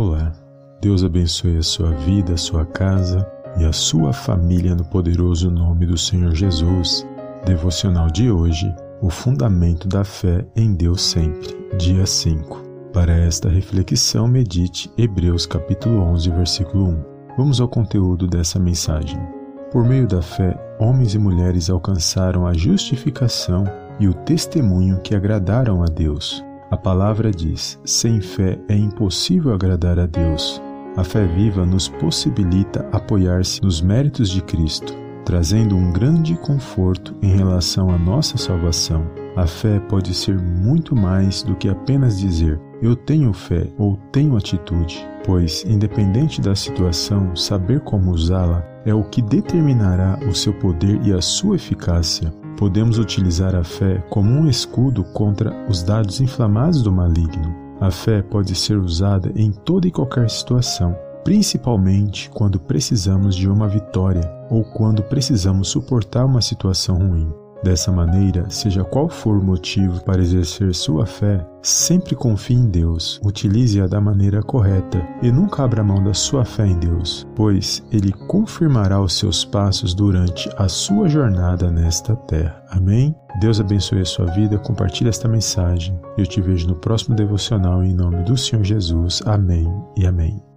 [0.00, 0.32] Olá,
[0.80, 5.84] Deus abençoe a sua vida, a sua casa e a sua família no poderoso nome
[5.84, 7.06] do Senhor Jesus.
[7.44, 12.62] Devocional de hoje: O fundamento da fé em Deus sempre, dia 5.
[12.94, 17.04] Para esta reflexão, medite Hebreus capítulo 11, versículo 1.
[17.36, 19.20] Vamos ao conteúdo dessa mensagem.
[19.70, 23.64] Por meio da fé, homens e mulheres alcançaram a justificação
[24.00, 26.42] e o testemunho que agradaram a Deus.
[26.70, 30.62] A palavra diz: sem fé é impossível agradar a Deus.
[30.96, 37.36] A fé viva nos possibilita apoiar-se nos méritos de Cristo, trazendo um grande conforto em
[37.36, 39.04] relação à nossa salvação.
[39.36, 44.36] A fé pode ser muito mais do que apenas dizer eu tenho fé ou tenho
[44.36, 51.00] atitude, pois, independente da situação, saber como usá-la é o que determinará o seu poder
[51.04, 56.82] e a sua eficácia podemos utilizar a fé como um escudo contra os dados inflamados
[56.82, 57.54] do maligno.
[57.80, 63.66] A fé pode ser usada em toda e qualquer situação, principalmente quando precisamos de uma
[63.66, 67.39] vitória ou quando precisamos suportar uma situação ruim.
[67.62, 73.20] Dessa maneira, seja qual for o motivo para exercer sua fé, sempre confie em Deus,
[73.22, 78.12] utilize-a da maneira correta e nunca abra mão da sua fé em Deus, pois Ele
[78.12, 82.64] confirmará os seus passos durante a sua jornada nesta terra.
[82.70, 83.14] Amém?
[83.40, 85.98] Deus abençoe a sua vida, compartilhe esta mensagem.
[86.16, 89.22] Eu te vejo no próximo devocional em nome do Senhor Jesus.
[89.26, 90.49] Amém e amém.